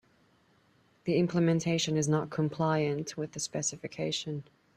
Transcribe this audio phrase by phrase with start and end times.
[1.03, 4.45] The implementation is not compliant with the specification.